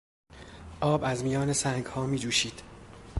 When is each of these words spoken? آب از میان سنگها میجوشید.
آب 0.81 1.03
از 1.03 1.23
میان 1.23 1.53
سنگها 1.53 2.05
میجوشید. 2.05 2.63